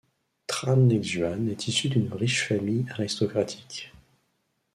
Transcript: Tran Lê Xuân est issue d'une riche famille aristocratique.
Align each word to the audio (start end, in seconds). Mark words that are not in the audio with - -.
Tran 0.47 0.87
Lê 0.89 0.99
Xuân 1.03 1.47
est 1.47 1.67
issue 1.67 1.89
d'une 1.89 2.11
riche 2.11 2.47
famille 2.47 2.87
aristocratique. 2.89 3.93